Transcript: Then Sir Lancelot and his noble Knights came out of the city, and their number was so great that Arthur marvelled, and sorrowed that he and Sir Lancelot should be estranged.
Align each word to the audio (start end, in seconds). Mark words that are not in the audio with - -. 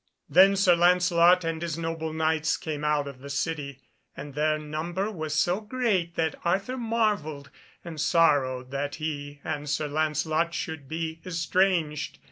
Then 0.27 0.55
Sir 0.55 0.75
Lancelot 0.75 1.43
and 1.43 1.61
his 1.61 1.77
noble 1.77 2.11
Knights 2.11 2.57
came 2.57 2.83
out 2.83 3.07
of 3.07 3.19
the 3.19 3.29
city, 3.29 3.81
and 4.17 4.33
their 4.33 4.57
number 4.57 5.11
was 5.11 5.35
so 5.35 5.61
great 5.61 6.15
that 6.15 6.33
Arthur 6.43 6.75
marvelled, 6.75 7.51
and 7.85 8.01
sorrowed 8.01 8.71
that 8.71 8.95
he 8.95 9.41
and 9.43 9.69
Sir 9.69 9.87
Lancelot 9.87 10.55
should 10.55 10.87
be 10.87 11.21
estranged. 11.23 12.17